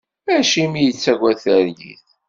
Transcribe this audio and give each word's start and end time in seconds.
Acimi 0.37 0.77
i 0.79 0.83
yettagad 0.85 1.37
targit? 1.43 2.07